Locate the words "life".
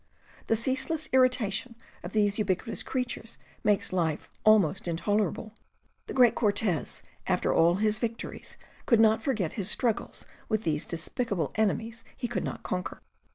3.93-4.27